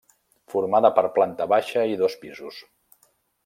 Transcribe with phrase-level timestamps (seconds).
[0.53, 2.59] Formada per planta baixa i dos pisos.